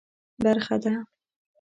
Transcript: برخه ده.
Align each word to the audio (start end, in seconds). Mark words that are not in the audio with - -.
برخه 0.43 0.77
ده. 0.83 0.93